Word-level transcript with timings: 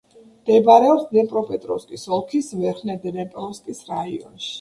მდებარეობს 0.43 1.03
დნეპროპეტროვსკის 1.11 2.05
ოლქის 2.17 2.49
ვერხნედნეპროვსკის 2.63 3.83
რაიონში. 3.91 4.49